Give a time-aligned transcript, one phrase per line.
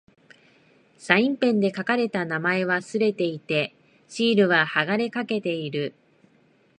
[0.97, 3.75] サインペンで書かれた名前は掠れていて、
[4.07, 5.93] シールは剥がれかけている。